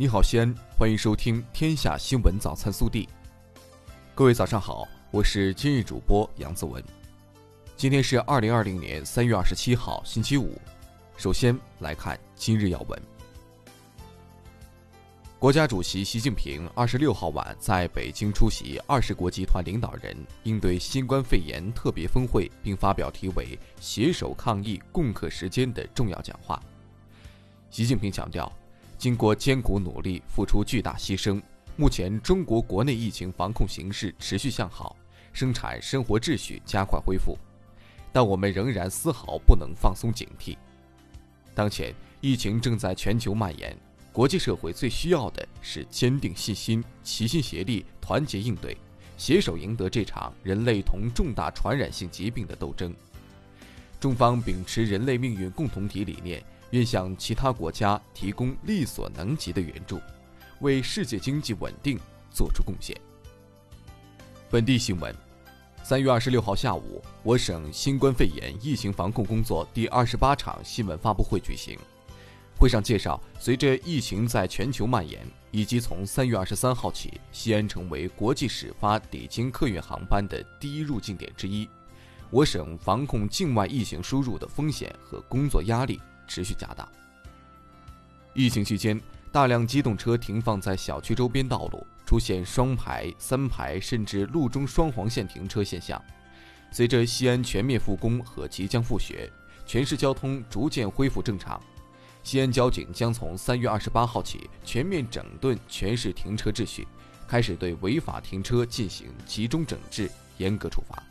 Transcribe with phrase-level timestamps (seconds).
[0.00, 3.04] 你好，西安，欢迎收听《天下新闻早餐速递》。
[4.14, 6.80] 各位早上好，我是今日主播杨子文。
[7.76, 10.56] 今天是二零二零年三月二十七号，星期五。
[11.16, 13.02] 首先来看今日要闻。
[15.36, 26.62] 国家主席习近平二十六号晚在北京出席二十国集团领导人应对新冠肺炎特别峰会，并发表题为“携手抗疫，共克时艰”的重要讲话。
[27.68, 28.48] 习近平强调。
[28.98, 31.40] 经过艰苦努力，付出巨大牺牲，
[31.76, 34.96] 目前中国国内疫情防控形势持续向好，
[35.32, 37.38] 生产生活秩序加快恢复，
[38.12, 40.56] 但我们仍然丝毫不能放松警惕。
[41.54, 43.76] 当前疫情正在全球蔓延，
[44.12, 48.76] 国际社会最需要的是坚定信心、齐心协力、团结应对，
[49.16, 52.92] 携手赢得这场人类同重大传染性疾病的斗争。
[54.00, 56.42] 中方秉持人类命运共同体理念。
[56.70, 60.00] 愿向其他国家提供力所能及的援助，
[60.60, 61.98] 为世界经济稳定
[62.30, 62.96] 作出贡献。
[64.50, 65.14] 本地新闻：
[65.82, 71.78] 三月二十六号下午，我省新冠肺炎疫情防控工作第二十八场新闻发布会举行。
[72.58, 81.68] 会上介绍，随着疫情在全球蔓延，以及从三月二十三号起，西安成为国际始发抵京客运航班的第一入境点之一，
[82.30, 86.00] 我省防控境外疫情输入的风险和工作压力。
[86.28, 86.86] 持续加大。
[88.34, 89.00] 疫情期间，
[89.32, 96.00] 大量机动车停放在小区周边道路，出现双排、三排甚至路中双黄线停车现象。
[96.70, 99.28] 随着西安全面复工和即将复学，
[99.66, 101.60] 全市交通逐渐恢复正常。
[102.22, 106.86] 西安交警将从三月二十八号起全面整顿全市停车秩序，
[107.26, 111.02] 开始对违法停车进行集中整治、严格处罚。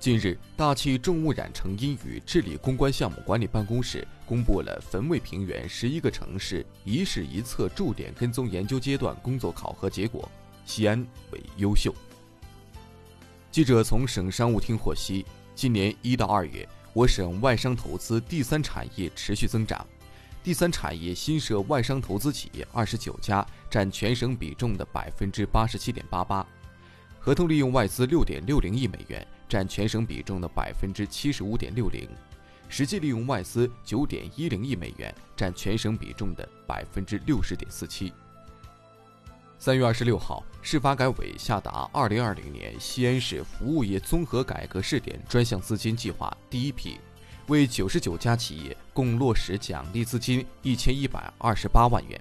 [0.00, 10.30] 近日，大气重污染成因与治理攻关项目管理办公室公布了汾渭平原十一个城市一市一策驻点跟踪研究阶段工作考核结果，
[10.64, 11.92] 西安为优秀。
[13.50, 15.26] 记者从省商务厅获悉，
[15.56, 19.84] 今年一到二月，我省外商投资第三产业持续增长，
[20.44, 26.46] 第三产业新设外商投资企业二十九家，占全省比重的百分之八十七点八八，
[27.18, 29.26] 合同利用外资六点六零亿美元。
[29.48, 32.08] 占全省比重的百分之七十五点六零，
[32.68, 38.12] 实际利用外资九点一零亿美元，占全省比重的百分之六十点四七。
[39.58, 46.98] 三月二十六号，市发改委下达二零二零年西安市服务业综合改革试点专项资金计划第一批，
[47.48, 52.20] 为九十九家企业共落实奖励资金一千一百二十八万元。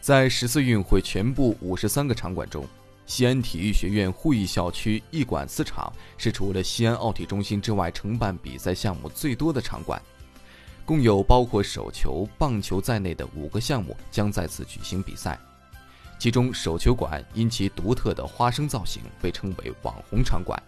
[0.00, 2.68] 在十四运会全部五十三个场馆中。
[3.06, 10.00] 西安体育学院会议校区一馆四场是除了西安奥体中心之外承办比赛项目最多的场馆，
[10.86, 15.38] 共有包括手球、棒球在内的五个项目将在此举行比赛。
[16.18, 20.60] 其中，手球馆因其独特的花生造型被称为网红场馆。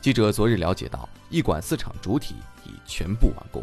[0.00, 3.62] 记者昨日了解到，一馆四场主体已全部完工。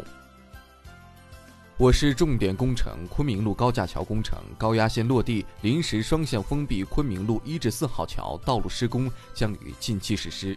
[1.76, 10.56] 我市重点工程昆明路高架桥工程高压线落地，临时双向封闭昆明路一至四号桥道路施工将于近期实施。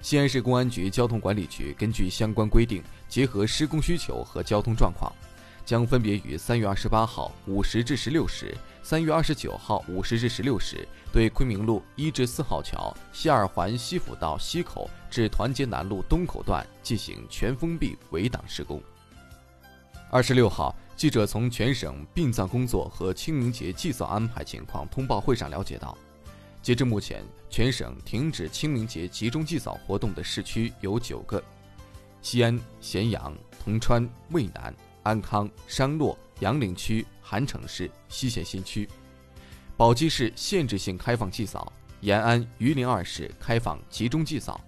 [0.00, 5.12] 西安市公安局交通管理局根据相关规定，结合施工需求和交通状况，
[5.66, 18.82] 将分别于三月二十八号五时至十六时、三月二十九号五时至十六时，对昆明路一至四号桥西二环西辅道西口至团结南路东口段进行全封闭围挡施工。
[20.10, 25.96] 二十六号，记者从全省殡葬工作和清明节祭扫安排情况通报会上了解到，
[26.62, 31.44] 截至目前，全省停止清明节集中祭扫活动的市区有九个：
[32.22, 38.88] 西安、咸阳、铜川、渭南、安康、商洛、杨凌区、韩城市、西咸新区；
[39.76, 41.70] 宝鸡市限制性开放祭扫，
[42.00, 44.58] 延安、榆林二市开放集中祭扫，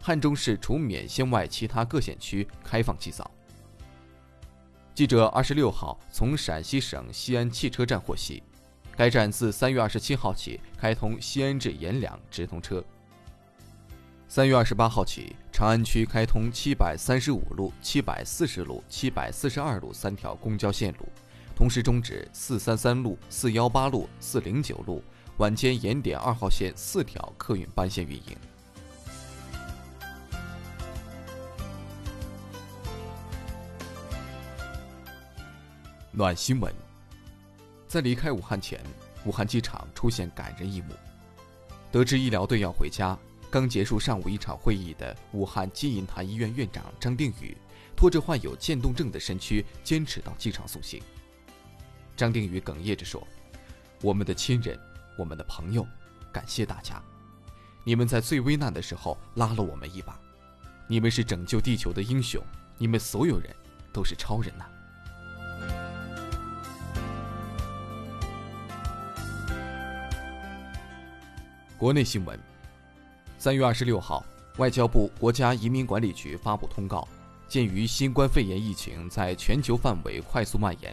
[0.00, 3.30] 汉中市除勉县外其他各县区开放祭扫。
[4.98, 8.42] 记者二十六号从陕西省西安汽车站获悉，
[8.96, 12.82] 该站自三月二十七号起开通西安至阎良直通车。
[14.26, 21.06] 三月二十八号起，长安区开通七百三十五路、七百四十路、七百四十二路三条公交线路，
[21.54, 25.00] 同时终止四三三路、四幺八路、四零九路
[25.36, 28.36] 晚间延点二号线四条客运班线运营。
[36.18, 36.74] 暖新闻，
[37.86, 38.84] 在离开武汉前，
[39.24, 40.92] 武汉机场出现感人一幕。
[41.92, 43.16] 得知医疗队要回家，
[43.48, 47.56] 刚结束上午一场会议的武汉金银潭医院院长张定宇，
[47.94, 51.00] 拖着患有渐冻症的身躯，坚持到机场送行。
[52.16, 53.24] 张定宇哽咽着说
[54.02, 54.76] ：“我们的亲人，
[55.16, 55.86] 我们的朋友，
[56.32, 57.00] 感谢大家，
[57.84, 60.18] 你们在最危难的时候拉了我们一把，
[60.88, 62.42] 你们是拯救地球的英雄，
[62.76, 63.54] 你们所有人
[63.92, 64.66] 都是超人呐！”
[71.78, 72.36] 国内新闻：
[73.38, 74.26] 三月二十六号，
[74.56, 77.06] 外交部国家移民管理局发布通告，
[77.46, 80.92] 鉴于新冠肺炎疫情在全球范围快速蔓延，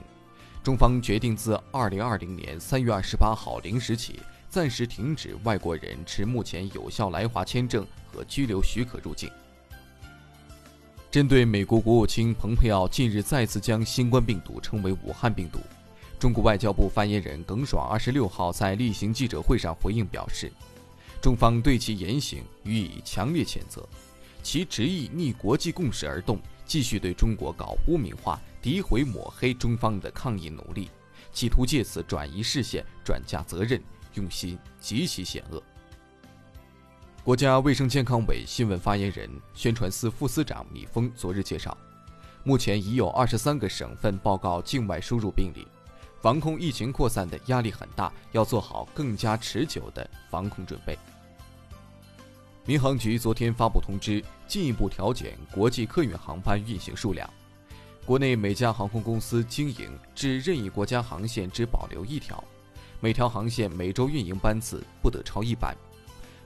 [0.62, 7.84] 中方决定自二零二零年三月二十八号零时起，暂时停止外国人持目前有效来华签证
[8.14, 9.28] 和居留许可入境。
[11.10, 15.58] 针对美国国务卿蓬佩奥近日再次将新冠病毒称为“武汉病毒”，
[16.20, 20.52] 中国外交部发言人耿爽二十六号在例行记者会上回应表示。
[21.26, 23.84] 中方对其言行予以强烈谴责，
[24.44, 30.92] 其执意逆国际共识而动，继续对中国搞污名化、诋毁、抹黑中方的抗疫努力，
[31.34, 33.82] 企图借此转移视线、转嫁责任，
[34.14, 35.64] 用心极其险恶。
[37.24, 41.76] 国家卫生健康委新闻发言人、宣传司副司长米峰昨日介绍，
[42.44, 45.68] 目前已有二十三个省份报告境外输入病例。
[46.22, 50.96] 防控疫情扩散的压力很大，要做好更加持久的防控准备。
[52.68, 57.30] 民航局昨天发布通知，进一步调减国际客运航班运行数量。
[58.04, 62.44] 国内每家航空公司经营至任意国家航线只保留一条，
[63.00, 65.76] 每条航线每周运营班次不得超一班；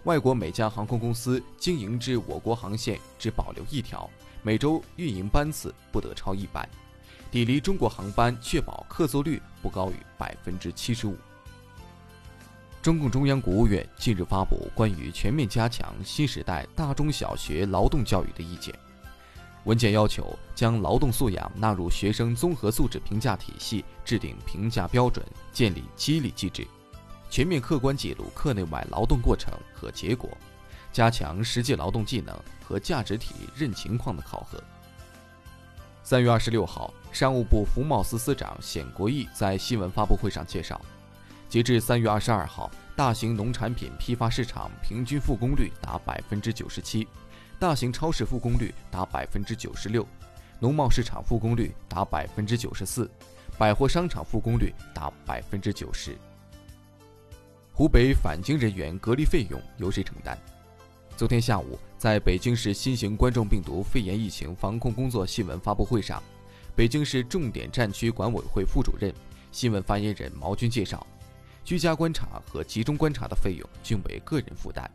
[0.03, 4.09] 外国每家航空公司经营至我国航线只保留一条，
[4.41, 6.67] 每周运营班次不得超一班。
[7.31, 11.15] 抵离中国航班确保客座率不高于百分之七十五。
[12.81, 18.73] 中共中央、国务院近日发布关于全面加强新时代大中小学劳动教育的意见。
[19.65, 26.65] 文件要求将劳动素养纳入学生综合素质评价体系，制定评价标准，建立激励机制，
[27.29, 30.29] 全面客观记录课内外劳动过程和结果，
[30.93, 32.33] 加强实际劳动技能
[32.63, 34.57] 和价值体认情况的考核。
[36.01, 40.79] 三月二十六号，商务部服贸司司长冼国义在新闻发布会上介绍。
[41.49, 47.07] 截至三月二十二号，大型农产品批发市场平均复工率达百分之九十七，
[47.57, 50.05] 大型超市复工率达百分之九十六，
[50.59, 53.09] 农贸市场复工率达百分之九十四，
[53.57, 56.15] 百货商场复工率达百分之九十。
[57.73, 60.37] 湖北返京人员隔离费用由谁承担？
[61.17, 66.21] 昨天下午，在北京市新型冠状病毒肺炎疫情防控工作新闻发布会上，
[66.75, 69.11] 北京市重点战区管委会副主任、
[69.51, 71.03] 新闻发言人毛军介绍。
[71.63, 74.89] 居家观察和集中观察的费用均为个人负担，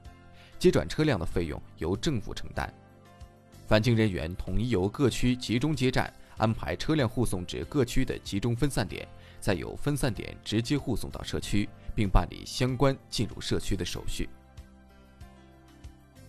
[0.59, 2.73] 接转车辆的费用由政府承担。
[3.67, 9.07] 返京人员统一由各区集中接站，安排车辆护送至各区的集中分散点，
[9.41, 14.29] 再由分散点直接护送到社区，并办理相关进入社区的手续。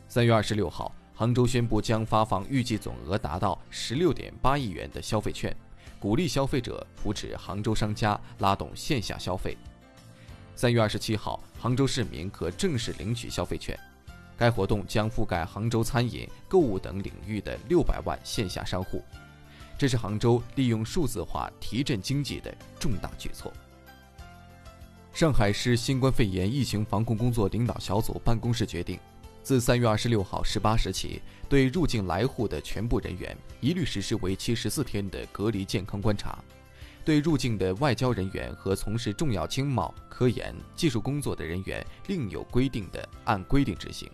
[0.08, 5.54] 三月二十六号，杭州宣布将发放预计总额达到十六点八亿元的消费券，
[6.00, 9.58] 鼓励消费者扶持杭州商家，拉动线下消费。
[10.58, 13.78] 三月二十七号，杭州市民可正式领取消费券。
[14.38, 19.04] 该活动将覆盖杭州餐饮、购物等领域的六百万线下商户。
[19.78, 23.52] 这是杭州利用数字化提振经济的重大举措。
[25.14, 28.98] 上海市新冠肺炎疫情防控工作领导小组办公室决定，
[29.44, 36.42] 自三月二十六号十八时起，对入境来沪的全部人员一律实施为期十四天的隔离健康观察。
[37.06, 44.10] 对入境的外交人员和从事重要经贸、科研、技术工作的人员，另有规定的按规定执行。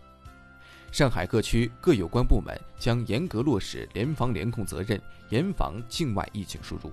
[0.91, 6.91] 上海各区各有关部门将严格落实联防联控责任，严防境外疫情输入。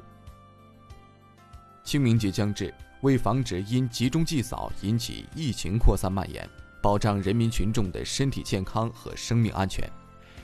[1.82, 6.48] 清明节将至，为防止因集中祭扫引起疫情扩散蔓延，
[6.80, 9.90] 保障人民群众的身体健康和生命安全。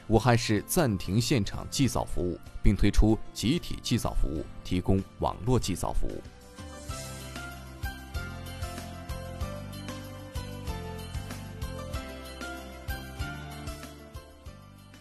[0.08, 6.23] 武汉市暂停现场祭扫服务，并推出集体祭扫服务，提供网络祭扫服务。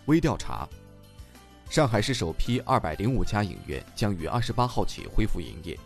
[0.05, 0.67] 微调查：
[1.69, 5.75] 上海市首批二百零五家影院将于二十八号起恢复营业，《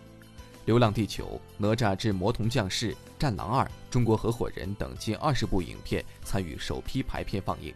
[0.65, 1.25] 流浪地球》
[1.57, 7.73] 《哪吒之魔童降世》《战狼二》《中国合伙人》等近二十部影片参与首批排片放映。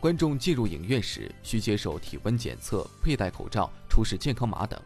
[0.00, 4.80] 观众进入影院时需接受体温检测、佩戴口罩、出示健康码等。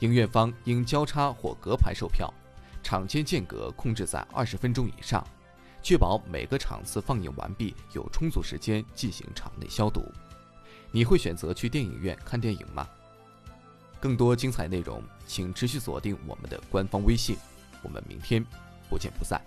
[0.00, 2.34] 影院方应交叉或隔排售票，
[2.82, 5.24] 场间间隔控制在二十分钟以上，
[5.84, 10.04] 确保每个场次放映完毕，有充足时间进行场内消毒。
[10.90, 12.88] 你会选择去电影院看电影吗？
[14.00, 17.36] 更多精彩内容，请持续锁定我们的官方微信。
[17.82, 18.44] 我们明天
[18.90, 19.40] 不见不散。